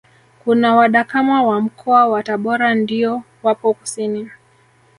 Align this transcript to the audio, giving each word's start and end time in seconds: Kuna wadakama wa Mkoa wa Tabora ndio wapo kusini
Kuna 0.43 0.75
wadakama 0.75 1.43
wa 1.43 1.61
Mkoa 1.61 2.07
wa 2.07 2.23
Tabora 2.23 2.75
ndio 2.75 3.23
wapo 3.43 3.73
kusini 3.73 4.29